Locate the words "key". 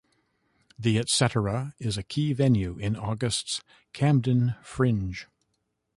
2.01-2.33